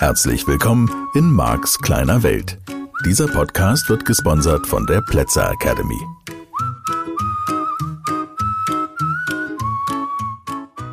[0.00, 2.58] Herzlich willkommen in Marks kleiner Welt.
[3.04, 6.00] Dieser Podcast wird gesponsert von der Plätzer Academy.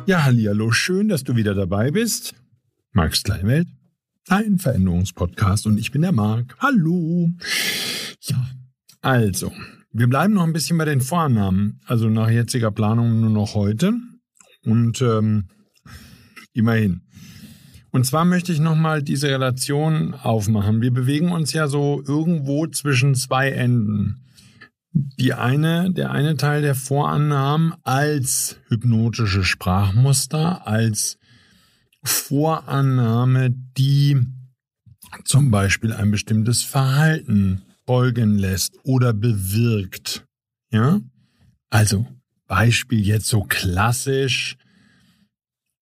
[0.04, 2.34] Ja, hallo, schön, dass du wieder dabei bist.
[2.92, 3.68] Marks kleine Welt,
[4.28, 6.54] ein Veränderungspodcast und ich bin der Marc.
[6.58, 7.30] Hallo.
[8.20, 8.46] Ja,
[9.00, 9.50] also,
[9.90, 13.94] wir bleiben noch ein bisschen bei den Vornamen, also nach jetziger Planung nur noch heute
[14.66, 15.48] und ähm,
[16.52, 17.07] immerhin.
[17.90, 20.82] Und zwar möchte ich nochmal diese Relation aufmachen.
[20.82, 24.24] Wir bewegen uns ja so irgendwo zwischen zwei Enden.
[24.92, 31.18] Die eine, der eine Teil der Vorannahmen als hypnotische Sprachmuster, als
[32.02, 34.18] Vorannahme, die
[35.24, 40.26] zum Beispiel ein bestimmtes Verhalten folgen lässt oder bewirkt.
[40.70, 41.00] Ja?
[41.70, 42.06] Also,
[42.46, 44.56] Beispiel jetzt so klassisch,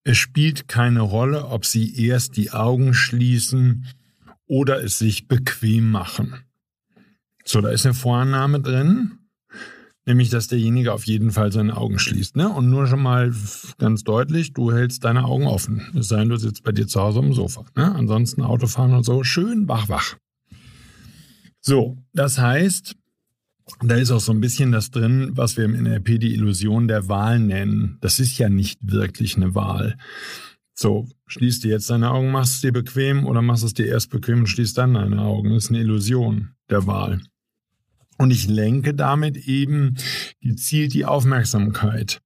[0.06, 3.86] es spielt keine Rolle, ob Sie erst die Augen schließen
[4.46, 6.44] oder es sich bequem machen.
[7.44, 9.18] So, da ist eine Vorannahme drin,
[10.06, 12.36] nämlich dass derjenige auf jeden Fall seine Augen schließt.
[12.36, 12.48] Ne?
[12.48, 13.34] Und nur schon mal
[13.78, 15.82] ganz deutlich, du hältst deine Augen offen.
[15.98, 17.64] Es sei denn, du sitzt bei dir zu Hause am Sofa.
[17.74, 17.92] Ne?
[17.92, 20.16] Ansonsten Autofahren und so, schön wach, wach.
[21.60, 22.94] So, das heißt,
[23.80, 27.08] da ist auch so ein bisschen das drin, was wir im NLP die Illusion der
[27.08, 27.98] Wahl nennen.
[28.00, 29.96] Das ist ja nicht wirklich eine Wahl.
[30.74, 34.10] So, schließt dir jetzt deine Augen, machst es dir bequem oder machst es dir erst
[34.10, 35.50] bequem und schließt dann deine Augen.
[35.50, 37.20] Das ist eine Illusion der Wahl.
[38.18, 39.96] Und ich lenke damit eben
[40.40, 42.22] gezielt die Aufmerksamkeit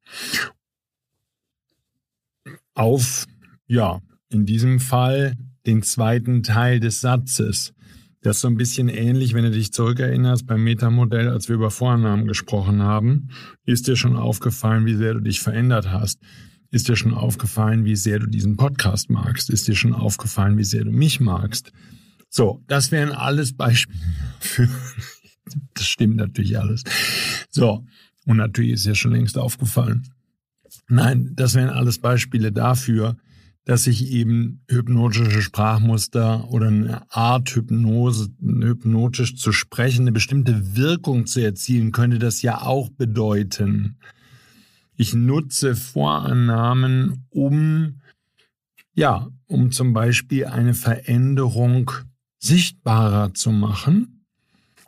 [2.75, 3.27] auf,
[3.67, 7.73] ja, in diesem Fall den zweiten Teil des Satzes.
[8.23, 11.71] Das ist so ein bisschen ähnlich, wenn du dich zurückerinnerst beim Metamodell, als wir über
[11.71, 13.29] Vornamen gesprochen haben.
[13.65, 16.21] Ist dir schon aufgefallen, wie sehr du dich verändert hast?
[16.71, 19.49] Ist dir schon aufgefallen, wie sehr du diesen Podcast magst?
[19.49, 21.73] Ist dir schon aufgefallen, wie sehr du mich magst?
[22.29, 23.99] So, das wären alles Beispiele
[24.39, 24.69] für.
[25.75, 26.85] Das stimmt natürlich alles.
[27.49, 27.85] So,
[28.25, 30.07] und natürlich ist ja schon längst aufgefallen.
[30.87, 33.17] Nein, das wären alles Beispiele dafür,
[33.71, 41.27] dass sich eben hypnotische Sprachmuster oder eine Art Hypnose, hypnotisch zu sprechen, eine bestimmte Wirkung
[41.27, 43.97] zu erzielen, könnte das ja auch bedeuten.
[44.97, 48.01] Ich nutze Vorannahmen, um,
[48.95, 51.93] ja, um zum Beispiel eine Veränderung
[52.41, 54.25] sichtbarer zu machen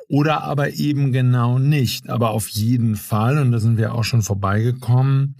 [0.08, 2.10] oder aber eben genau nicht.
[2.10, 5.36] Aber auf jeden Fall, und da sind wir auch schon vorbeigekommen,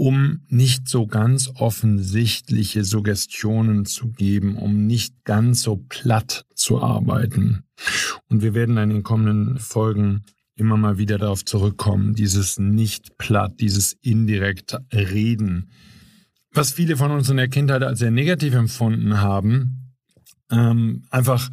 [0.00, 7.64] um nicht so ganz offensichtliche Suggestionen zu geben, um nicht ganz so platt zu arbeiten.
[8.30, 10.22] Und wir werden in den kommenden Folgen
[10.54, 15.70] immer mal wieder darauf zurückkommen, dieses nicht platt, dieses indirekt Reden,
[16.50, 19.92] was viele von uns in der Kindheit als sehr negativ empfunden haben,
[20.50, 21.50] ähm, einfach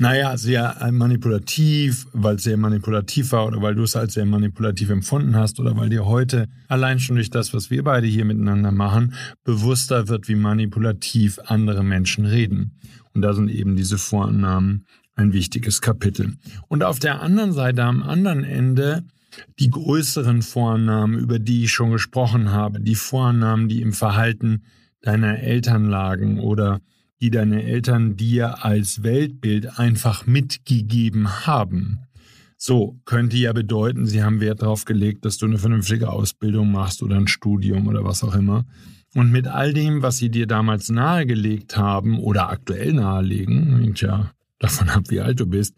[0.00, 4.26] naja, sehr äh, manipulativ, weil es sehr manipulativ war oder weil du es als sehr
[4.26, 8.24] manipulativ empfunden hast oder weil dir heute allein schon durch das, was wir beide hier
[8.24, 12.78] miteinander machen, bewusster wird, wie manipulativ andere Menschen reden.
[13.12, 14.86] Und da sind eben diese Vorannahmen
[15.16, 16.34] ein wichtiges Kapitel.
[16.68, 19.02] Und auf der anderen Seite, am anderen Ende,
[19.58, 24.62] die größeren Vorannahmen, über die ich schon gesprochen habe, die Vorannahmen, die im Verhalten
[25.02, 26.80] deiner Eltern lagen oder
[27.20, 32.00] die deine Eltern dir als Weltbild einfach mitgegeben haben.
[32.56, 37.02] So könnte ja bedeuten, sie haben Wert darauf gelegt, dass du eine vernünftige Ausbildung machst
[37.02, 38.64] oder ein Studium oder was auch immer.
[39.14, 44.32] Und mit all dem, was sie dir damals nahegelegt haben oder aktuell nahelegen, hängt ja
[44.58, 45.74] davon ab, wie alt du bist,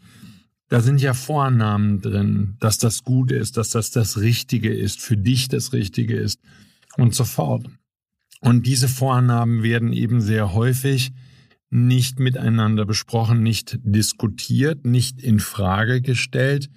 [0.69, 5.17] da sind ja Vornamen drin, dass das gut ist, dass das das Richtige ist, für
[5.17, 6.41] dich das Richtige ist
[6.97, 7.67] und so fort.
[8.41, 11.12] Und diese Vornamen werden eben sehr häufig
[11.70, 16.69] nicht miteinander besprochen, nicht diskutiert, nicht in Frage gestellt,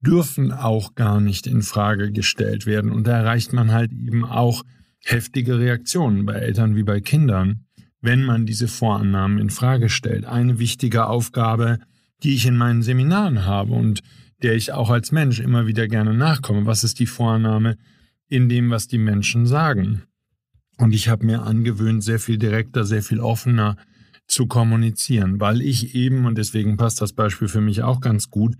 [0.00, 2.90] dürfen auch gar nicht in Frage gestellt werden.
[2.90, 4.62] Und da erreicht man halt eben auch
[5.04, 7.64] heftige Reaktionen bei Eltern wie bei Kindern,
[8.00, 10.24] wenn man diese Vorannahmen in Frage stellt.
[10.24, 11.78] Eine wichtige Aufgabe,
[12.22, 14.00] die ich in meinen Seminaren habe und
[14.42, 16.66] der ich auch als Mensch immer wieder gerne nachkomme.
[16.66, 17.76] Was ist die Vorannahme
[18.28, 20.02] in dem, was die Menschen sagen?
[20.78, 23.76] Und ich habe mir angewöhnt, sehr viel direkter, sehr viel offener
[24.26, 28.54] zu kommunizieren, weil ich eben, und deswegen passt das Beispiel für mich auch ganz gut,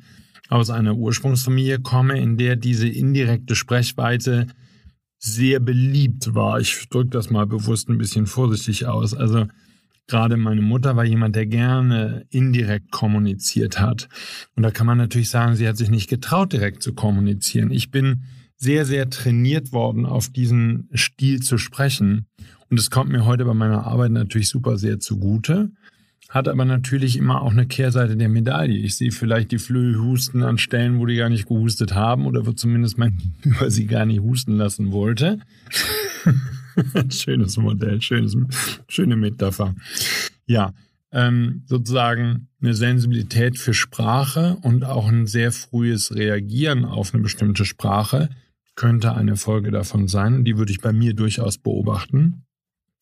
[0.49, 4.49] aus einer Ursprungsfamilie komme, in der diese indirekte Sprechweite
[5.19, 6.61] sehr beliebt war.
[6.61, 9.15] Ich drücke das mal bewusst ein bisschen vorsichtig aus.
[9.15, 9.47] Also
[10.09, 14.09] gerade meine Mutter war jemand, der gerne indirekt kommuniziert hat.
[14.57, 17.71] Und da kann man natürlich sagen, sie hat sich nicht getraut, direkt zu kommunizieren.
[17.71, 18.25] Ich bin
[18.57, 22.27] sehr, sehr trainiert worden, auf diesen Stil zu sprechen.
[22.73, 25.71] Und es kommt mir heute bei meiner Arbeit natürlich super sehr zugute
[26.33, 28.79] hat aber natürlich immer auch eine Kehrseite der Medaille.
[28.79, 32.47] Ich sehe vielleicht die Flöhe husten an Stellen, wo die gar nicht gehustet haben oder
[32.47, 35.41] wo zumindest mein Gegenüber sie gar nicht husten lassen wollte.
[37.11, 38.35] schönes Modell, schönes,
[38.89, 39.75] schöne Metapher.
[40.47, 40.73] Ja,
[41.11, 47.67] ähm, sozusagen eine Sensibilität für Sprache und auch ein sehr frühes Reagieren auf eine bestimmte
[47.67, 48.31] Sprache
[48.75, 50.45] könnte eine Folge davon sein.
[50.45, 52.47] Die würde ich bei mir durchaus beobachten,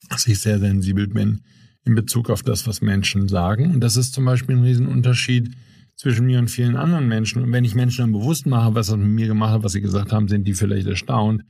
[0.08, 1.42] dass ich sehr sensibel bin
[1.84, 3.74] in Bezug auf das, was Menschen sagen.
[3.74, 5.50] Und das ist zum Beispiel ein Riesenunterschied
[5.96, 7.42] zwischen mir und vielen anderen Menschen.
[7.42, 9.80] Und wenn ich Menschen dann bewusst mache, was das mit mir gemacht hat, was sie
[9.80, 11.42] gesagt haben, sind die vielleicht erstaunt,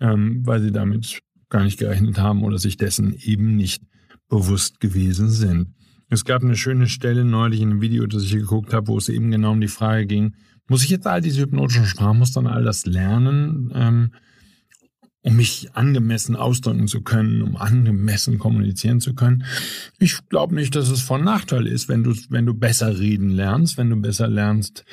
[0.00, 3.82] ähm, weil sie damit gar nicht gerechnet haben oder sich dessen eben nicht
[4.28, 5.74] bewusst gewesen sind.
[6.08, 9.08] Es gab eine schöne Stelle neulich in einem Video, das ich geguckt habe, wo es
[9.08, 10.34] eben genau um die Frage ging,
[10.68, 13.70] muss ich jetzt all diese hypnotischen Sprachmuster und all das lernen?
[13.74, 14.10] Ähm,
[15.26, 19.44] um mich angemessen ausdrücken zu können, um angemessen kommunizieren zu können.
[19.98, 23.76] Ich glaube nicht, dass es von Nachteil ist, wenn du, wenn du besser reden lernst,
[23.76, 24.84] wenn du besser lernst,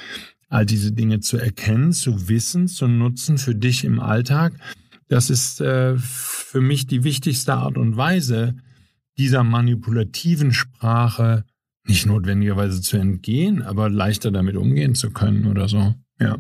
[0.50, 4.54] all diese Dinge zu erkennen, zu wissen, zu nutzen für dich im Alltag.
[5.08, 8.56] Das ist äh, für mich die wichtigste Art und Weise,
[9.20, 11.46] dieser manipulativen Sprache
[11.86, 15.94] nicht notwendigerweise zu entgehen, aber leichter damit umgehen zu können oder so.
[16.20, 16.40] Ja.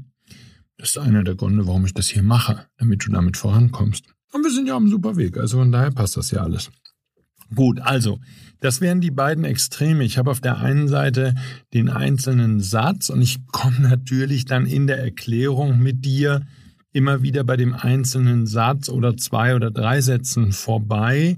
[0.77, 4.05] Das ist einer der Gründe, warum ich das hier mache, damit du damit vorankommst.
[4.31, 6.71] Und wir sind ja einem super Weg, also von daher passt das ja alles.
[7.53, 8.19] Gut, also,
[8.61, 10.03] das wären die beiden Extreme.
[10.03, 11.35] Ich habe auf der einen Seite
[11.73, 16.41] den einzelnen Satz und ich komme natürlich dann in der Erklärung mit dir
[16.93, 21.37] immer wieder bei dem einzelnen Satz oder zwei oder drei Sätzen vorbei,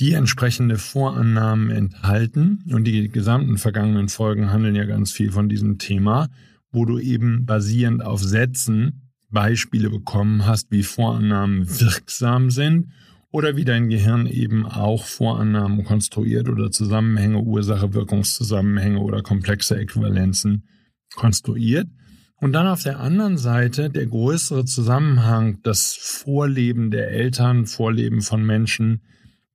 [0.00, 2.64] die entsprechende Vorannahmen enthalten.
[2.70, 6.28] Und die gesamten vergangenen Folgen handeln ja ganz viel von diesem Thema
[6.72, 12.88] wo du eben basierend auf Sätzen Beispiele bekommen hast, wie Vorannahmen wirksam sind
[13.30, 20.64] oder wie dein Gehirn eben auch Vorannahmen konstruiert oder Zusammenhänge, Ursache, Wirkungszusammenhänge oder komplexe Äquivalenzen
[21.14, 21.88] konstruiert.
[22.40, 28.44] Und dann auf der anderen Seite der größere Zusammenhang, das Vorleben der Eltern, Vorleben von
[28.44, 29.02] Menschen,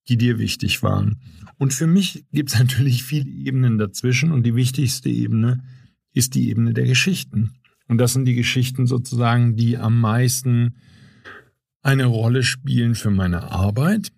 [0.08, 1.20] die dir wichtig waren.
[1.58, 5.64] Und für mich gibt es natürlich viele Ebenen dazwischen und die wichtigste Ebene
[6.16, 7.52] ist die Ebene der Geschichten.
[7.88, 10.76] Und das sind die Geschichten sozusagen, die am meisten
[11.84, 14.12] eine Rolle spielen für meine Arbeit,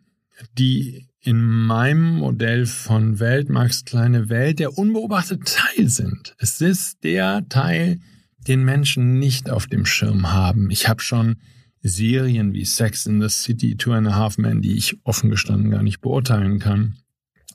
[0.58, 6.36] die in meinem Modell von Welt, Max kleine Welt, der unbeobachtete Teil sind.
[6.38, 8.00] Es ist der Teil,
[8.38, 10.70] den Menschen nicht auf dem Schirm haben.
[10.70, 11.36] Ich habe schon
[11.82, 15.72] Serien wie Sex in the City, Two and a Half Men, die ich offen gestanden
[15.72, 16.98] gar nicht beurteilen kann.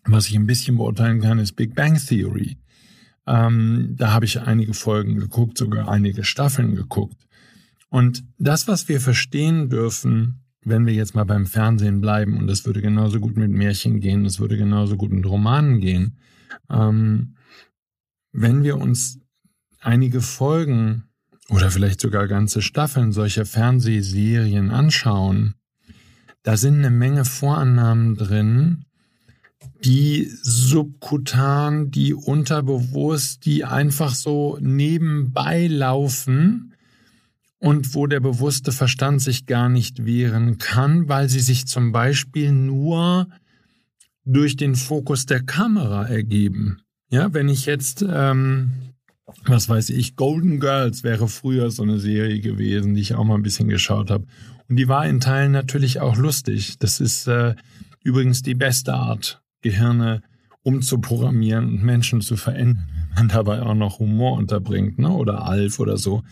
[0.04, 2.58] Was ich ein bisschen beurteilen kann, ist Big Bang Theory.
[3.26, 7.26] Ähm, da habe ich einige Folgen geguckt, sogar einige Staffeln geguckt.
[7.88, 12.64] Und das, was wir verstehen dürfen, wenn wir jetzt mal beim Fernsehen bleiben, und das
[12.64, 16.18] würde genauso gut mit Märchen gehen, das würde genauso gut mit Romanen gehen,
[16.70, 17.36] ähm,
[18.32, 19.20] wenn wir uns
[19.80, 21.04] einige Folgen
[21.48, 25.54] oder vielleicht sogar ganze Staffeln solcher Fernsehserien anschauen,
[26.42, 28.84] da sind eine Menge Vorannahmen drin,
[29.84, 36.74] die subkutan, die unterbewusst, die einfach so nebenbei laufen
[37.58, 42.52] und wo der bewusste Verstand sich gar nicht wehren kann, weil sie sich zum Beispiel
[42.52, 43.28] nur
[44.24, 46.78] durch den Fokus der Kamera ergeben.
[47.10, 48.72] Ja, wenn ich jetzt, ähm,
[49.44, 53.34] was weiß ich, Golden Girls wäre früher so eine Serie gewesen, die ich auch mal
[53.34, 54.26] ein bisschen geschaut habe.
[54.68, 56.78] Und die war in Teilen natürlich auch lustig.
[56.78, 57.54] Das ist äh,
[58.02, 60.22] übrigens die beste Art, Gehirne
[60.62, 65.10] umzuprogrammieren und Menschen zu verändern, wenn man dabei auch noch Humor unterbringt, ne?
[65.10, 66.22] oder Alf oder so.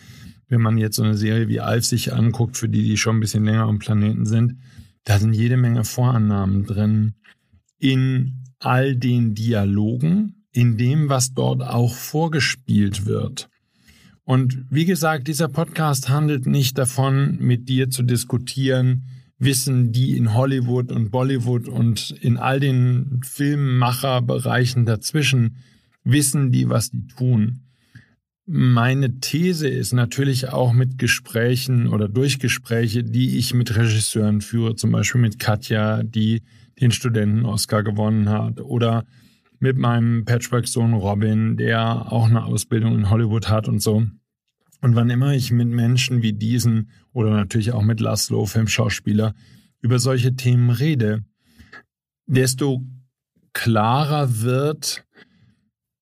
[0.48, 3.20] Wenn man jetzt so eine Serie wie Alf sich anguckt, für die, die schon ein
[3.20, 4.56] bisschen länger am Planeten sind,
[5.04, 7.14] da sind jede Menge Vorannahmen drin
[7.78, 13.48] in all den Dialogen, in dem, was dort auch vorgespielt wird.
[14.24, 19.06] Und wie gesagt, dieser Podcast handelt nicht davon, mit dir zu diskutieren,
[19.40, 25.56] wissen die in Hollywood und Bollywood und in all den Filmmacherbereichen dazwischen,
[26.04, 27.62] wissen die, was die tun.
[28.46, 34.76] Meine These ist natürlich auch mit Gesprächen oder durch Gespräche, die ich mit Regisseuren führe,
[34.76, 36.42] zum Beispiel mit Katja, die
[36.80, 39.04] den Studenten-Oscar gewonnen hat, oder
[39.58, 44.06] mit meinem Patchwork-Sohn Robin, der auch eine Ausbildung in Hollywood hat und so.
[44.80, 49.34] Und wann immer ich mit Menschen wie diesen oder natürlich auch mit Laszlo, Filmschauspieler,
[49.80, 51.24] über solche Themen rede,
[52.26, 52.82] desto
[53.52, 55.04] klarer wird,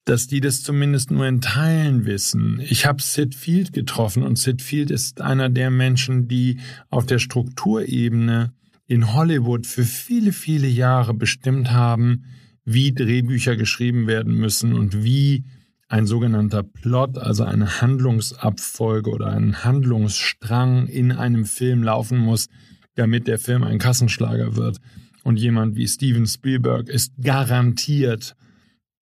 [0.05, 2.61] dass die das zumindest nur in Teilen wissen.
[2.61, 7.19] Ich habe Sid Field getroffen und Sid Field ist einer der Menschen, die auf der
[7.19, 8.55] Strukturebene
[8.87, 12.25] in Hollywood für viele, viele Jahre bestimmt haben,
[12.65, 15.45] wie Drehbücher geschrieben werden müssen und wie
[15.89, 22.49] ein sogenannter Plot, also eine Handlungsabfolge oder ein Handlungsstrang in einem Film laufen muss,
[22.95, 24.79] damit der Film ein Kassenschlager wird.
[25.25, 28.37] Und jemand wie Steven Spielberg ist garantiert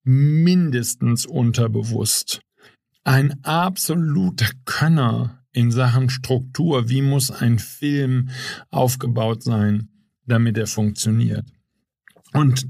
[0.04, 2.40] mindestens unterbewusst
[3.06, 6.88] ein absoluter Könner in Sachen Struktur.
[6.88, 8.30] Wie muss ein Film
[8.70, 9.88] aufgebaut sein,
[10.26, 11.46] damit er funktioniert?
[12.32, 12.66] Und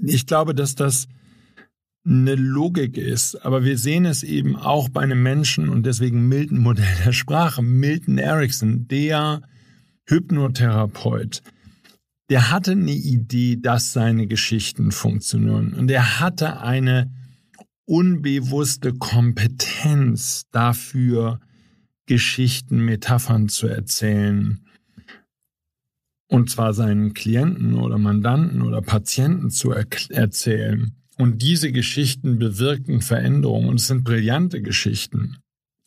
[0.00, 1.06] ich glaube, dass das
[2.06, 6.58] eine Logik ist, aber wir sehen es eben auch bei einem Menschen und deswegen Milton
[6.58, 7.62] Modell der Sprache.
[7.62, 9.42] Milton Erickson, der
[10.04, 11.42] Hypnotherapeut,
[12.30, 17.12] der hatte eine Idee, dass seine Geschichten funktionieren und er hatte eine
[17.86, 21.40] unbewusste Kompetenz dafür,
[22.06, 24.60] Geschichten, Metaphern zu erzählen.
[26.28, 30.92] Und zwar seinen Klienten oder Mandanten oder Patienten zu er erzählen.
[31.16, 35.36] Und diese Geschichten bewirken Veränderungen und es sind brillante Geschichten.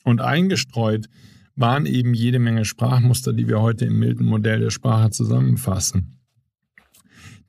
[0.04, 1.08] Und eingestreut
[1.56, 6.20] waren eben jede Menge Sprachmuster, die wir heute im milden Modell der Sprache zusammenfassen.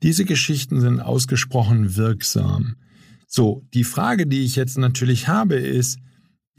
[0.03, 2.75] Diese Geschichten sind ausgesprochen wirksam.
[3.27, 5.99] So, die Frage, die ich jetzt natürlich habe, ist,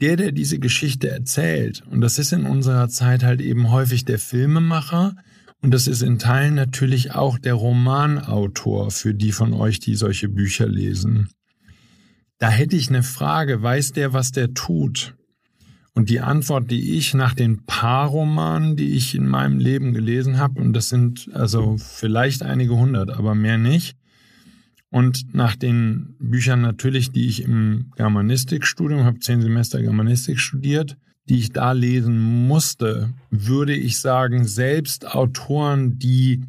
[0.01, 4.19] der, der diese Geschichte erzählt, und das ist in unserer Zeit halt eben häufig der
[4.19, 5.15] Filmemacher,
[5.63, 10.27] und das ist in Teilen natürlich auch der Romanautor für die von euch, die solche
[10.27, 11.29] Bücher lesen.
[12.37, 15.15] Da hätte ich eine Frage, weiß der, was der tut?
[15.93, 20.37] Und die Antwort, die ich nach den paar Romanen, die ich in meinem Leben gelesen
[20.37, 23.95] habe, und das sind also vielleicht einige hundert, aber mehr nicht,
[24.89, 30.97] und nach den Büchern natürlich, die ich im Germanistikstudium, habe zehn Semester Germanistik studiert,
[31.29, 36.43] die ich da lesen musste, würde ich sagen, selbst Autoren, die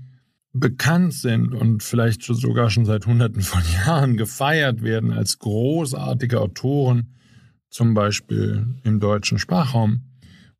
[0.52, 7.14] bekannt sind und vielleicht sogar schon seit Hunderten von Jahren gefeiert werden als großartige Autoren,
[7.68, 10.02] zum Beispiel im deutschen Sprachraum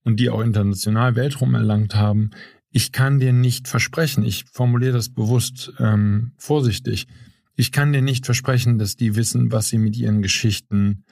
[0.03, 2.31] und die auch international Weltraum erlangt haben,
[2.77, 7.07] ich kann dir nicht versprechen, ich formuliere das bewusst ähm, vorsichtig,
[7.55, 11.05] ich kann dir nicht versprechen, dass die wissen, was sie mit ihren Geschichten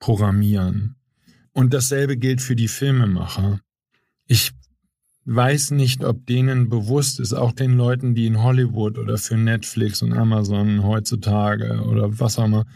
[0.00, 0.96] programmieren.
[1.56, 3.60] Und dasselbe gilt für die Filmemacher.
[4.26, 4.52] Ich
[5.24, 10.02] weiß nicht, ob denen bewusst ist, auch den Leuten, die in Hollywood oder für Netflix
[10.02, 12.66] und Amazon heutzutage oder was auch immer,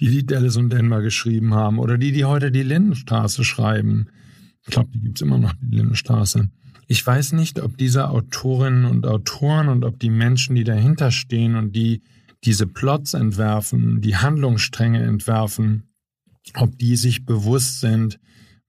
[0.00, 4.08] die die Dallas und Denver geschrieben haben oder die, die heute die Lindenstraße schreiben.
[4.64, 6.48] Ich glaube, die gibt's immer noch, die Lindenstraße.
[6.86, 11.56] Ich weiß nicht, ob diese Autorinnen und Autoren und ob die Menschen, die dahinter stehen
[11.56, 12.02] und die
[12.44, 15.90] diese Plots entwerfen, die Handlungsstränge entwerfen,
[16.54, 18.18] ob die sich bewusst sind,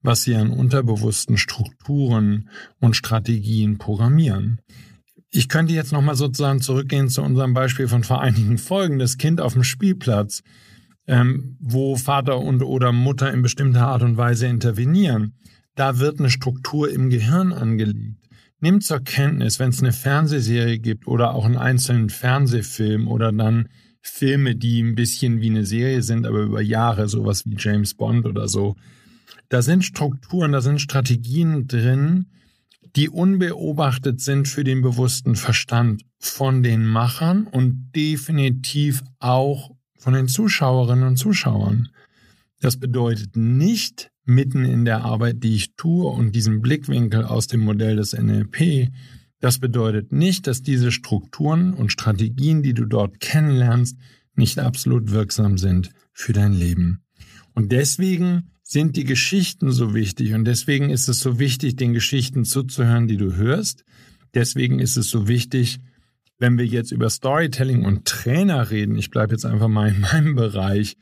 [0.02, 2.48] was sie an unterbewussten Strukturen
[2.80, 4.60] und Strategien programmieren.
[5.30, 9.40] Ich könnte jetzt nochmal sozusagen zurückgehen zu unserem Beispiel von vor einigen Folgen, das Kind
[9.40, 10.42] auf dem Spielplatz,
[11.06, 15.34] ähm, wo Vater und oder Mutter in bestimmter Art und Weise intervenieren.
[15.74, 18.18] Da wird eine Struktur im Gehirn angelegt.
[18.60, 23.68] Nimm zur Kenntnis, wenn es eine Fernsehserie gibt oder auch einen einzelnen Fernsehfilm oder dann
[24.02, 28.26] Filme, die ein bisschen wie eine Serie sind, aber über Jahre, sowas wie James Bond
[28.26, 28.76] oder so,
[29.52, 32.30] da sind Strukturen, da sind Strategien drin,
[32.96, 40.26] die unbeobachtet sind für den bewussten Verstand von den Machern und definitiv auch von den
[40.26, 41.90] Zuschauerinnen und Zuschauern.
[42.60, 47.60] Das bedeutet nicht mitten in der Arbeit, die ich tue und diesen Blickwinkel aus dem
[47.60, 48.88] Modell des NLP,
[49.40, 53.98] das bedeutet nicht, dass diese Strukturen und Strategien, die du dort kennenlernst,
[54.34, 57.02] nicht absolut wirksam sind für dein Leben.
[57.52, 62.44] Und deswegen sind die Geschichten so wichtig und deswegen ist es so wichtig, den Geschichten
[62.44, 63.84] zuzuhören, die du hörst.
[64.34, 65.78] Deswegen ist es so wichtig,
[66.38, 70.34] wenn wir jetzt über Storytelling und Trainer reden, ich bleibe jetzt einfach mal in meinem
[70.34, 70.96] Bereich,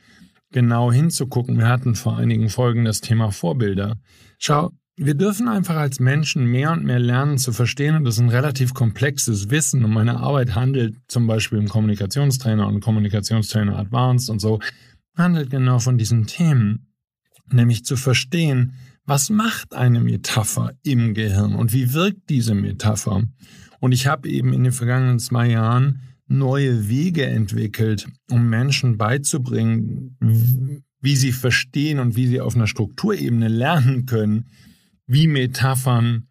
[0.51, 1.57] genau hinzugucken.
[1.57, 3.95] Wir hatten vor einigen Folgen das Thema Vorbilder.
[4.37, 8.21] Schau, wir dürfen einfach als Menschen mehr und mehr lernen zu verstehen und das ist
[8.21, 14.29] ein relativ komplexes Wissen und meine Arbeit handelt zum Beispiel im Kommunikationstrainer und Kommunikationstrainer Advanced
[14.29, 14.59] und so,
[15.15, 16.90] handelt genau von diesen Themen
[17.53, 18.73] nämlich zu verstehen,
[19.05, 23.23] was macht eine Metapher im Gehirn und wie wirkt diese Metapher.
[23.79, 30.17] Und ich habe eben in den vergangenen zwei Jahren neue Wege entwickelt, um Menschen beizubringen,
[31.01, 34.45] wie sie verstehen und wie sie auf einer Strukturebene lernen können,
[35.07, 36.27] wie Metaphern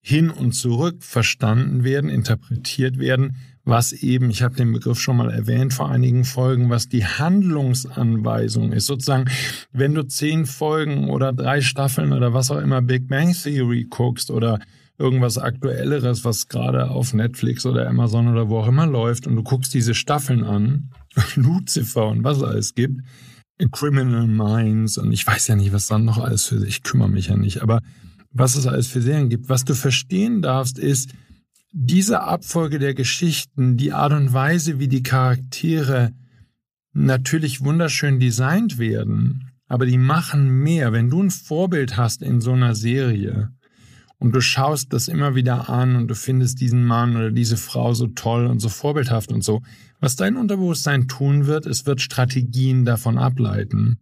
[0.00, 5.30] hin und zurück verstanden werden, interpretiert werden, was eben, ich habe den Begriff schon mal
[5.30, 8.86] erwähnt vor einigen Folgen, was die Handlungsanweisung ist.
[8.86, 9.30] Sozusagen,
[9.72, 14.30] wenn du zehn Folgen oder drei Staffeln oder was auch immer Big Bang Theory guckst
[14.30, 14.58] oder
[14.98, 19.42] irgendwas Aktuelleres, was gerade auf Netflix oder Amazon oder wo auch immer läuft und du
[19.42, 20.90] guckst diese Staffeln an,
[21.36, 23.00] Lucifer und was es alles gibt,
[23.70, 27.28] Criminal Minds und ich weiß ja nicht, was dann noch alles für ich kümmere mich
[27.28, 27.80] ja nicht, aber
[28.32, 29.48] was es alles für Serien gibt.
[29.48, 31.10] Was du verstehen darfst, ist,
[31.72, 36.12] diese Abfolge der Geschichten, die Art und Weise, wie die Charaktere
[36.92, 40.92] natürlich wunderschön designt werden, aber die machen mehr.
[40.92, 43.50] Wenn du ein Vorbild hast in so einer Serie
[44.18, 47.94] und du schaust das immer wieder an und du findest diesen Mann oder diese Frau
[47.94, 49.62] so toll und so vorbildhaft und so,
[49.98, 53.98] was dein Unterbewusstsein tun wird, es wird Strategien davon ableiten.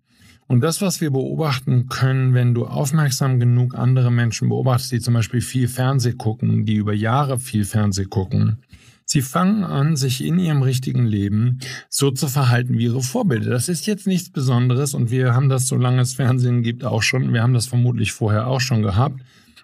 [0.50, 5.14] Und das, was wir beobachten können, wenn du aufmerksam genug andere Menschen beobachtest, die zum
[5.14, 8.58] Beispiel viel Fernseh gucken, die über Jahre viel Fernseh gucken,
[9.04, 13.50] sie fangen an, sich in ihrem richtigen Leben so zu verhalten wie ihre Vorbilder.
[13.50, 17.32] Das ist jetzt nichts Besonderes und wir haben das, solange es Fernsehen gibt, auch schon,
[17.32, 19.20] wir haben das vermutlich vorher auch schon gehabt,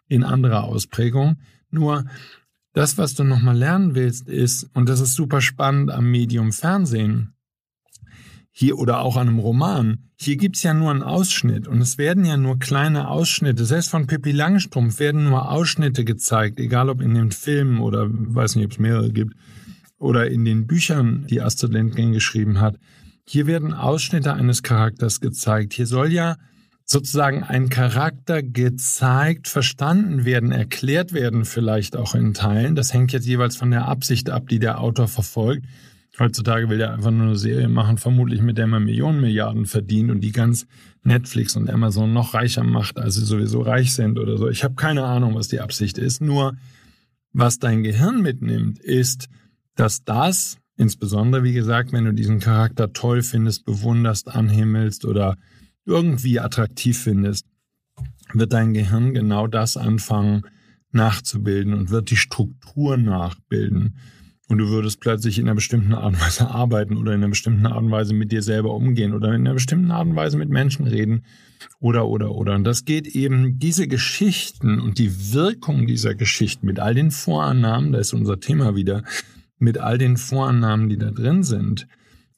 [0.07, 1.38] in anderer Ausprägung.
[1.69, 2.05] Nur
[2.75, 7.33] das, was du nochmal lernen willst, ist, und das ist super spannend am Medium Fernsehen,
[8.59, 12.25] hier oder auch an einem Roman, hier gibt's ja nur einen Ausschnitt und es werden
[12.25, 13.67] ja nur kleine Ausschnitte.
[13.67, 18.57] Selbst von Pippi Langstrumpf werden nur Ausschnitte gezeigt, egal ob in den Filmen oder weiß
[18.57, 19.35] nicht, ob es mehrere gibt,
[19.99, 22.79] oder in den Büchern, die Astrid Lindgren geschrieben hat.
[23.27, 25.75] Hier werden Ausschnitte eines Charakters gezeigt.
[25.75, 26.37] Hier soll ja
[26.87, 32.75] sozusagen ein Charakter gezeigt, verstanden werden, erklärt werden, vielleicht auch in Teilen.
[32.75, 35.67] Das hängt jetzt jeweils von der Absicht ab, die der Autor verfolgt.
[36.19, 40.11] Heutzutage will er einfach nur eine Serie machen, vermutlich mit der man Millionen Milliarden verdient
[40.11, 40.67] und die ganz
[41.03, 44.49] Netflix und Amazon noch reicher macht, als sie sowieso reich sind oder so.
[44.49, 46.23] Ich habe keine Ahnung, was die Absicht ist.
[46.23, 46.57] Nur,
[47.33, 49.29] was dein Gehirn mitnimmt, ist,
[49.75, 55.37] dass das, insbesondere wie gesagt, wenn du diesen Charakter toll findest, bewunderst, anhimmelst oder
[55.85, 57.47] irgendwie attraktiv findest,
[58.33, 60.47] wird dein Gehirn genau das anfangen
[60.93, 63.97] nachzubilden und wird die Struktur nachbilden
[64.49, 67.67] und du würdest plötzlich in einer bestimmten Art und Weise arbeiten oder in einer bestimmten
[67.67, 70.49] Art und Weise mit dir selber umgehen oder in einer bestimmten Art und Weise mit
[70.49, 71.25] Menschen reden
[71.80, 72.54] oder, oder, oder.
[72.54, 77.93] Und das geht eben, diese Geschichten und die Wirkung dieser Geschichten mit all den Vorannahmen,
[77.93, 79.02] da ist unser Thema wieder,
[79.59, 81.89] mit all den Vorannahmen, die da drin sind,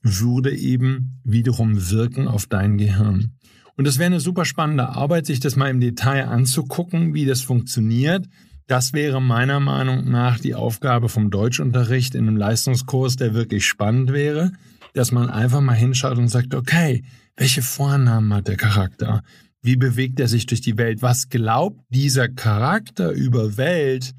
[0.02, 3.32] würde eben wiederum wirken auf dein Gehirn.
[3.76, 7.42] Und das wäre eine super spannende Arbeit, sich das mal im Detail anzugucken, wie das
[7.42, 8.28] funktioniert
[8.68, 14.12] das wäre meiner Meinung nach die Aufgabe vom Deutschunterricht in einem Leistungskurs, der wirklich spannend
[14.12, 14.52] wäre,
[14.92, 17.02] dass man einfach mal hinschaut und sagt, okay,
[17.36, 19.22] welche Vornamen hat der Charakter?
[19.62, 21.00] Wie bewegt er sich durch die Welt?
[21.00, 24.14] Was glaubt dieser Charakter über Welt?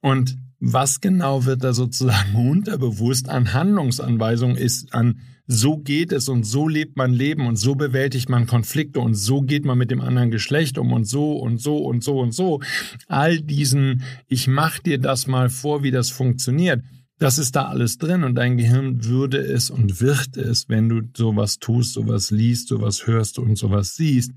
[0.00, 5.20] Und was genau wird da sozusagen unterbewusst an Handlungsanweisungen ist, an
[5.52, 9.42] so geht es und so lebt man Leben und so bewältigt man Konflikte und so
[9.42, 12.60] geht man mit dem anderen Geschlecht um und so und so und so und so.
[13.08, 16.84] All diesen, ich mach dir das mal vor, wie das funktioniert.
[17.18, 21.02] Das ist da alles drin und dein Gehirn würde es und wird es, wenn du
[21.16, 24.30] sowas tust, sowas liest, sowas hörst und sowas siehst,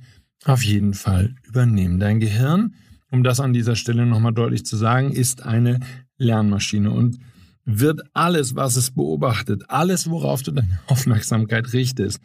[0.46, 2.00] auf jeden Fall übernehmen.
[2.00, 2.74] Dein Gehirn,
[3.12, 5.80] um das an dieser Stelle nochmal deutlich zu sagen, ist eine
[6.18, 7.20] Lernmaschine und
[7.66, 12.20] wird alles, was es beobachtet, alles, worauf du deine Aufmerksamkeit richtest,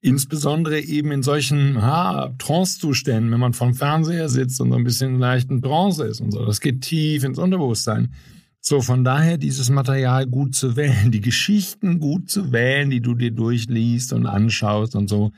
[0.00, 5.50] insbesondere eben in solchen Trance-Zuständen, wenn man vom Fernseher sitzt und so ein bisschen leicht
[5.50, 8.12] in Trance ist und so, das geht tief ins Unterbewusstsein.
[8.68, 13.14] So, von daher dieses Material gut zu wählen, die Geschichten gut zu wählen, die du
[13.14, 15.30] dir durchliest und anschaust und so.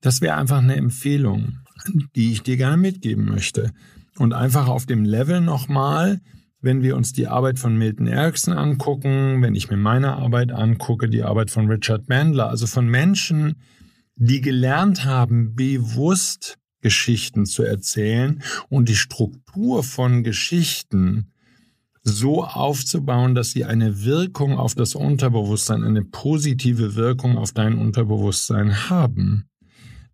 [0.00, 1.58] Das wäre einfach eine Empfehlung,
[2.14, 3.72] die ich dir gerne mitgeben möchte.
[4.16, 6.20] Und einfach auf dem Level nochmal,
[6.60, 11.08] wenn wir uns die Arbeit von Milton Erickson angucken, wenn ich mir meine Arbeit angucke,
[11.08, 13.56] die Arbeit von Richard Bandler, also von Menschen,
[14.16, 21.32] die gelernt haben, bewusst Geschichten zu erzählen und die Struktur von Geschichten
[22.02, 28.88] so aufzubauen, dass sie eine Wirkung auf das Unterbewusstsein, eine positive Wirkung auf dein Unterbewusstsein
[28.88, 29.44] haben,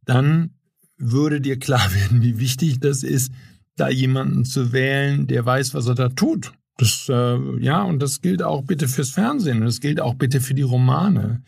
[0.05, 0.55] dann
[0.97, 3.33] würde dir klar werden, wie wichtig das ist,
[3.77, 6.53] da jemanden zu wählen, der weiß, was er da tut.
[6.77, 10.41] Das, äh, ja, und das gilt auch bitte fürs Fernsehen und das gilt auch bitte
[10.41, 11.43] für die Romane.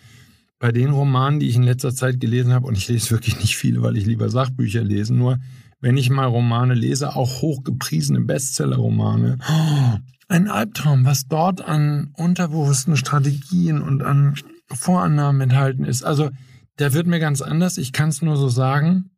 [0.58, 3.56] Bei den Romanen, die ich in letzter Zeit gelesen habe, und ich lese wirklich nicht
[3.56, 5.38] viele, weil ich lieber Sachbücher lese, nur
[5.80, 12.96] wenn ich mal Romane lese, auch hochgepriesene Bestseller-Romane, oh, ein Albtraum, was dort an unterbewussten
[12.96, 14.34] Strategien und an
[14.72, 16.02] Vorannahmen enthalten ist.
[16.02, 16.30] Also,
[16.78, 17.78] der wird mir ganz anders.
[17.78, 19.10] Ich kann es nur so sagen.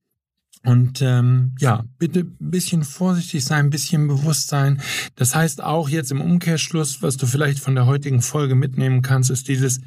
[0.64, 4.80] Und ähm, ja, bitte ein bisschen vorsichtig sein, ein bisschen bewusst sein.
[5.14, 9.30] Das heißt auch jetzt im Umkehrschluss, was du vielleicht von der heutigen Folge mitnehmen kannst,
[9.30, 9.80] ist dieses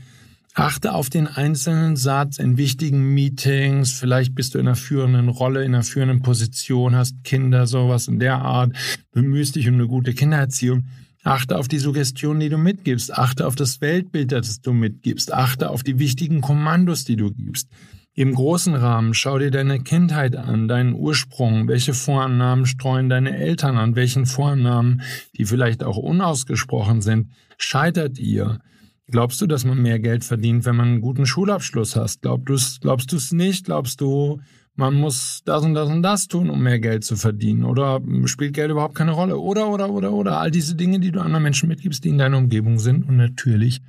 [0.54, 3.94] Achte auf den einzelnen Satz in wichtigen Meetings.
[3.94, 8.20] Vielleicht bist du in einer führenden Rolle, in einer führenden Position, hast Kinder, sowas in
[8.20, 8.76] der Art,
[9.12, 10.86] bemühst dich um eine gute Kindererziehung.
[11.24, 13.14] Achte auf die Suggestion, die du mitgibst.
[13.14, 15.32] Achte auf das Weltbild, das du mitgibst.
[15.32, 17.70] Achte auf die wichtigen Kommandos, die du gibst.
[18.14, 23.78] Im großen Rahmen schau dir deine Kindheit an, deinen Ursprung, welche Vorannahmen streuen deine Eltern
[23.78, 25.02] an, welchen Vorannahmen,
[25.38, 28.60] die vielleicht auch unausgesprochen sind, scheitert ihr.
[29.08, 32.22] Glaubst du, dass man mehr Geld verdient, wenn man einen guten Schulabschluss hast?
[32.22, 33.66] Glaubst du es nicht?
[33.66, 34.42] Glaubst du,
[34.76, 37.64] man muss das und das und das tun, um mehr Geld zu verdienen?
[37.64, 39.38] Oder spielt Geld überhaupt keine Rolle?
[39.38, 40.40] Oder, oder, oder, oder.
[40.40, 43.82] All diese Dinge, die du anderen Menschen mitgibst, die in deiner Umgebung sind und natürlich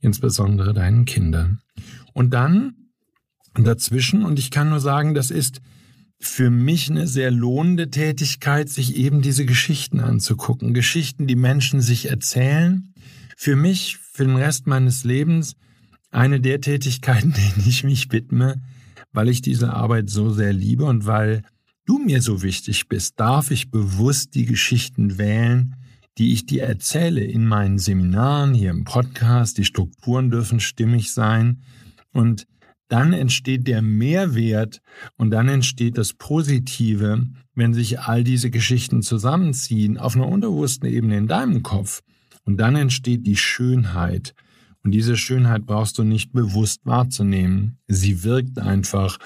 [0.00, 1.60] insbesondere deinen Kindern.
[2.12, 2.74] Und dann
[3.58, 5.60] dazwischen, und ich kann nur sagen, das ist
[6.20, 10.74] für mich eine sehr lohnende Tätigkeit, sich eben diese Geschichten anzugucken.
[10.74, 12.92] Geschichten, die Menschen sich erzählen.
[13.36, 15.54] Für mich für den Rest meines Lebens
[16.10, 18.62] eine der Tätigkeiten, denen ich mich widme,
[19.12, 21.42] weil ich diese Arbeit so sehr liebe und weil
[21.84, 25.76] du mir so wichtig bist, darf ich bewusst die Geschichten wählen,
[26.16, 29.58] die ich dir erzähle in meinen Seminaren, hier im Podcast.
[29.58, 31.62] Die Strukturen dürfen stimmig sein.
[32.12, 32.46] Und
[32.88, 34.80] dann entsteht der Mehrwert
[35.16, 41.16] und dann entsteht das Positive, wenn sich all diese Geschichten zusammenziehen auf einer unterbewussten Ebene
[41.16, 42.02] in deinem Kopf.
[42.44, 44.34] Und dann entsteht die Schönheit.
[44.82, 47.78] Und diese Schönheit brauchst du nicht bewusst wahrzunehmen.
[47.88, 49.18] Sie wirkt einfach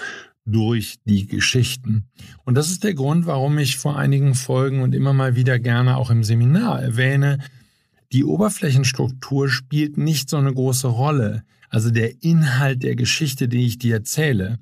[0.45, 2.05] durch die Geschichten.
[2.45, 5.97] Und das ist der Grund, warum ich vor einigen Folgen und immer mal wieder gerne
[5.97, 7.39] auch im Seminar erwähne,
[8.11, 11.43] die Oberflächenstruktur spielt nicht so eine große Rolle.
[11.69, 14.59] Also der Inhalt der Geschichte, die ich dir erzähle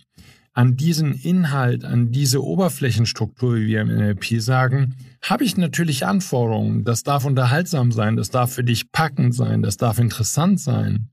[0.57, 6.83] an diesen Inhalt, an diese Oberflächenstruktur, wie wir im NLP sagen, habe ich natürlich Anforderungen.
[6.83, 11.09] Das darf unterhaltsam sein, das darf für dich packend sein, das darf interessant sein.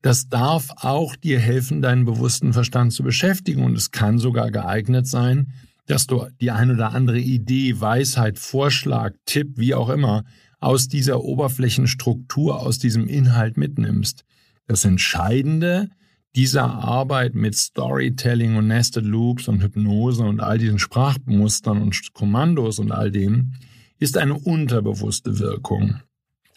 [0.00, 5.08] Das darf auch dir helfen, deinen bewussten Verstand zu beschäftigen und es kann sogar geeignet
[5.08, 5.48] sein,
[5.86, 10.22] dass du die ein oder andere Idee, Weisheit, Vorschlag, Tipp, wie auch immer,
[10.60, 14.24] aus dieser Oberflächenstruktur, aus diesem Inhalt mitnimmst.
[14.66, 15.90] Das Entscheidende
[16.34, 22.78] dieser Arbeit mit Storytelling und Nested Loops und Hypnose und all diesen Sprachmustern und Kommandos
[22.78, 23.52] und all dem
[23.98, 26.00] ist eine unterbewusste Wirkung.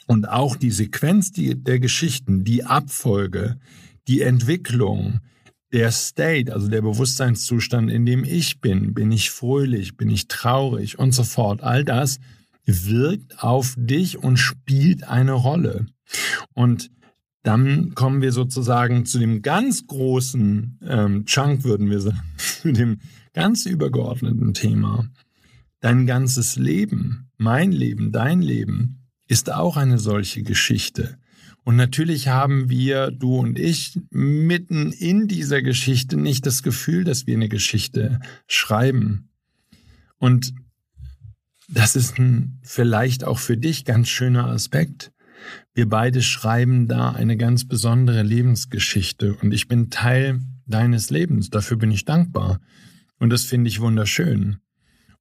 [0.07, 3.59] Und auch die Sequenz der Geschichten, die Abfolge,
[4.07, 5.19] die Entwicklung,
[5.73, 10.97] der State, also der Bewusstseinszustand, in dem ich bin, bin ich fröhlich, bin ich traurig
[10.97, 12.19] und so fort, all das
[12.65, 15.85] wirkt auf dich und spielt eine Rolle.
[16.53, 16.89] Und
[17.47, 22.99] dann kommen wir sozusagen zu dem ganz großen ähm, Chunk, würden wir sagen, zu dem
[23.33, 25.07] ganz übergeordneten Thema.
[25.79, 31.17] Dein ganzes Leben, mein Leben, dein Leben ist auch eine solche Geschichte.
[31.63, 37.27] Und natürlich haben wir, du und ich, mitten in dieser Geschichte nicht das Gefühl, dass
[37.27, 39.29] wir eine Geschichte schreiben.
[40.17, 40.53] Und
[41.69, 45.13] das ist ein vielleicht auch für dich ganz schöner Aspekt.
[45.73, 51.49] Wir beide schreiben da eine ganz besondere Lebensgeschichte und ich bin Teil deines Lebens.
[51.49, 52.59] Dafür bin ich dankbar.
[53.19, 54.57] Und das finde ich wunderschön.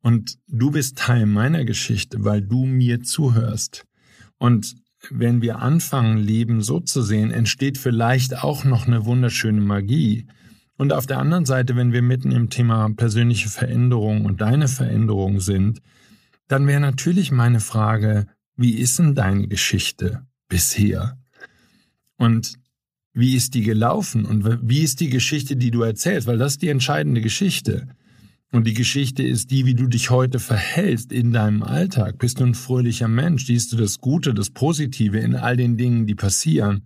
[0.01, 3.85] Und du bist Teil meiner Geschichte, weil du mir zuhörst.
[4.39, 4.77] Und
[5.11, 10.27] wenn wir anfangen, Leben so zu sehen, entsteht vielleicht auch noch eine wunderschöne Magie.
[10.77, 15.41] Und auf der anderen Seite, wenn wir mitten im Thema persönliche Veränderung und deine Veränderung
[15.41, 15.81] sind,
[16.49, 21.19] dann wäre natürlich meine Frage, wie ist denn deine Geschichte bisher?
[22.17, 22.55] Und
[23.13, 24.25] wie ist die gelaufen?
[24.25, 26.27] Und wie ist die Geschichte, die du erzählst?
[26.27, 27.89] Weil das ist die entscheidende Geschichte.
[28.53, 32.19] Und die Geschichte ist die, wie du dich heute verhältst in deinem Alltag.
[32.19, 33.47] Bist du ein fröhlicher Mensch?
[33.47, 36.83] Siehst du das Gute, das Positive in all den Dingen, die passieren?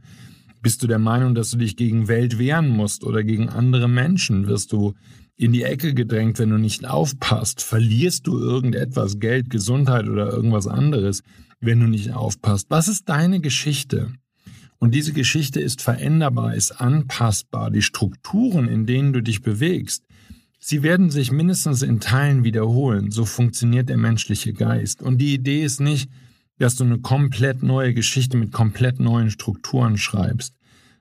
[0.62, 4.46] Bist du der Meinung, dass du dich gegen Welt wehren musst oder gegen andere Menschen?
[4.46, 4.94] Wirst du
[5.36, 7.62] in die Ecke gedrängt, wenn du nicht aufpasst?
[7.62, 11.22] Verlierst du irgendetwas, Geld, Gesundheit oder irgendwas anderes,
[11.60, 12.66] wenn du nicht aufpasst?
[12.70, 14.12] Was ist deine Geschichte?
[14.78, 17.70] Und diese Geschichte ist veränderbar, ist anpassbar.
[17.70, 20.04] Die Strukturen, in denen du dich bewegst,
[20.58, 23.10] sie werden sich mindestens in Teilen wiederholen.
[23.10, 25.02] So funktioniert der menschliche Geist.
[25.02, 26.10] Und die Idee ist nicht,
[26.58, 30.54] dass du eine komplett neue Geschichte mit komplett neuen Strukturen schreibst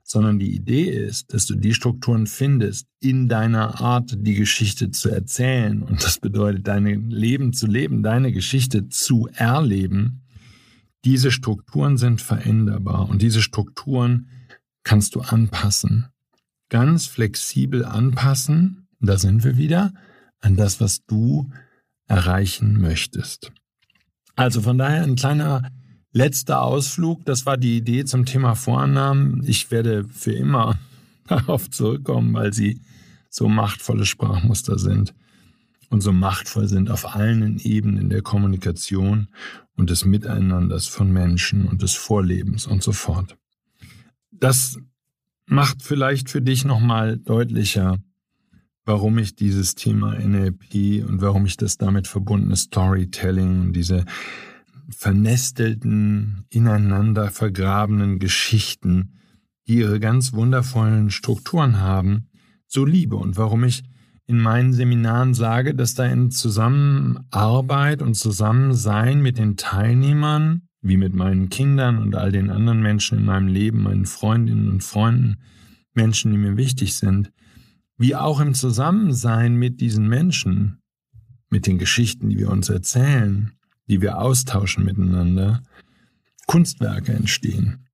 [0.09, 5.09] sondern die Idee ist, dass du die Strukturen findest in deiner Art, die Geschichte zu
[5.09, 5.83] erzählen.
[5.83, 10.23] Und das bedeutet, dein Leben zu leben, deine Geschichte zu erleben.
[11.05, 14.29] Diese Strukturen sind veränderbar und diese Strukturen
[14.83, 16.07] kannst du anpassen.
[16.69, 19.93] Ganz flexibel anpassen, da sind wir wieder,
[20.41, 21.51] an das, was du
[22.07, 23.51] erreichen möchtest.
[24.35, 25.71] Also von daher ein kleiner
[26.11, 29.43] Letzter Ausflug, das war die Idee zum Thema Vorannahmen.
[29.45, 30.79] Ich werde für immer
[31.27, 32.81] darauf zurückkommen, weil sie
[33.29, 35.13] so machtvolle Sprachmuster sind
[35.89, 39.27] und so machtvoll sind auf allen Ebenen der Kommunikation
[39.75, 43.37] und des Miteinanders von Menschen und des Vorlebens und so fort.
[44.31, 44.77] Das
[45.45, 47.97] macht vielleicht für dich nochmal deutlicher,
[48.85, 54.05] warum ich dieses Thema NLP und warum ich das damit verbundene Storytelling und diese
[54.89, 59.13] vernestelten, ineinander vergrabenen Geschichten,
[59.67, 62.29] die ihre ganz wundervollen Strukturen haben,
[62.65, 63.83] so liebe und warum ich
[64.29, 71.15] in meinen Seminaren sage, dass da in Zusammenarbeit und Zusammensein mit den Teilnehmern, wie mit
[71.15, 75.37] meinen Kindern und all den anderen Menschen in meinem Leben, meinen Freundinnen und Freunden,
[75.95, 77.31] Menschen, die mir wichtig sind,
[77.97, 80.77] wie auch im Zusammensein mit diesen Menschen,
[81.49, 83.53] mit den Geschichten, die wir uns erzählen,
[83.87, 85.63] die wir austauschen miteinander,
[86.45, 87.87] Kunstwerke entstehen.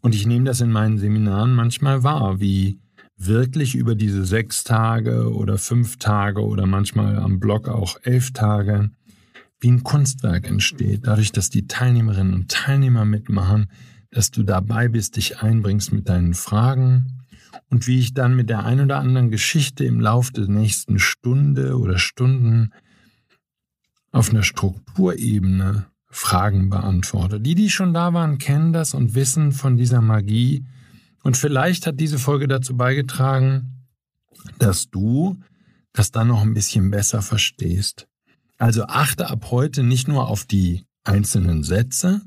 [0.00, 2.80] Und ich nehme das in meinen Seminaren manchmal wahr, wie
[3.16, 8.90] wirklich über diese sechs Tage oder fünf Tage oder manchmal am Blog auch elf Tage
[9.58, 13.70] wie ein Kunstwerk entsteht, dadurch, dass die Teilnehmerinnen und Teilnehmer mitmachen,
[14.10, 17.22] dass du dabei bist, dich einbringst mit deinen Fragen
[17.70, 21.78] und wie ich dann mit der ein oder anderen Geschichte im Lauf der nächsten Stunde
[21.78, 22.72] oder Stunden
[24.12, 27.40] auf einer Strukturebene Fragen beantworte.
[27.40, 30.64] Die, die schon da waren, kennen das und wissen von dieser Magie,
[31.26, 33.84] und vielleicht hat diese Folge dazu beigetragen,
[34.60, 35.36] dass du
[35.92, 38.06] das dann noch ein bisschen besser verstehst.
[38.58, 42.20] Also achte ab heute nicht nur auf die einzelnen Sätze,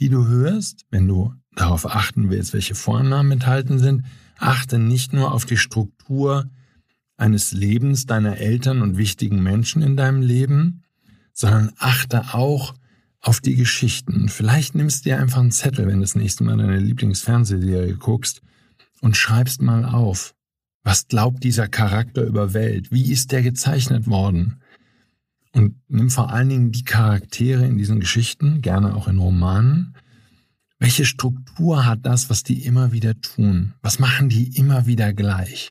[0.00, 4.06] die du hörst, wenn du darauf achten willst, welche Vornamen enthalten sind,
[4.38, 6.48] achte nicht nur auf die Struktur
[7.18, 10.84] eines Lebens deiner Eltern und wichtigen Menschen in deinem Leben,
[11.34, 12.72] sondern achte auch
[13.20, 14.28] auf die Geschichten.
[14.28, 18.42] Vielleicht nimmst du dir einfach einen Zettel, wenn du das nächste Mal deine Lieblingsfernsehserie guckst
[19.00, 20.34] und schreibst mal auf.
[20.84, 22.90] Was glaubt dieser Charakter über Welt?
[22.90, 24.60] Wie ist der gezeichnet worden?
[25.52, 29.94] Und nimm vor allen Dingen die Charaktere in diesen Geschichten, gerne auch in Romanen.
[30.78, 33.74] Welche Struktur hat das, was die immer wieder tun?
[33.82, 35.70] Was machen die immer wieder gleich?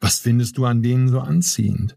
[0.00, 1.96] Was findest du an denen so anziehend?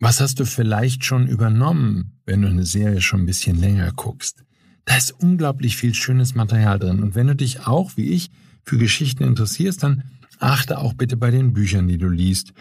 [0.00, 4.44] Was hast du vielleicht schon übernommen, wenn du eine Serie schon ein bisschen länger guckst?
[4.84, 7.02] Da ist unglaublich viel schönes Material drin.
[7.02, 8.30] Und wenn du dich auch, wie ich,
[8.64, 10.04] für Geschichten interessierst, dann
[10.38, 12.52] achte auch bitte bei den Büchern, die du liest,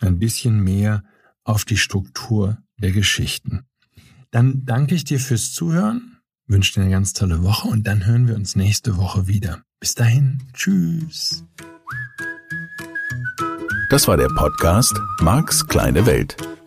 [0.00, 1.04] ein bisschen mehr
[1.44, 3.64] auf die Struktur der Geschichten.
[4.30, 8.26] Dann danke ich dir fürs Zuhören, wünsche dir eine ganz tolle Woche und dann hören
[8.26, 9.62] wir uns nächste Woche wieder.
[9.80, 11.44] Bis dahin, tschüss.
[13.90, 16.36] Das war der Podcast Marks kleine Welt.